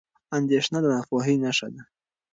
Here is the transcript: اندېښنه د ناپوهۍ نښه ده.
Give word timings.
اندېښنه 0.37 0.79
د 0.83 0.85
ناپوهۍ 0.93 1.35
نښه 1.43 1.67
ده. 1.73 1.81